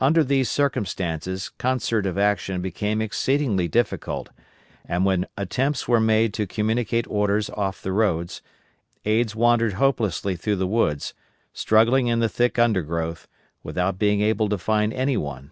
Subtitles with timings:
[0.00, 4.30] Under these circumstances concert of action became exceedingly difficult,
[4.86, 8.40] and when attempts were made to communicate orders off the roads,
[9.04, 11.12] aids wandered hopelessly through the woods,
[11.52, 13.28] struggling in the thick undergrowth,
[13.62, 15.50] without being able to find any one.